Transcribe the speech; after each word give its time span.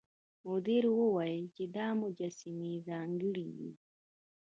مدیر 0.47 0.83
وویل 0.99 1.45
چې 1.55 1.63
دا 1.75 1.87
مجسمې 2.01 2.73
ځانګړې 2.87 3.47
وې. 3.55 3.71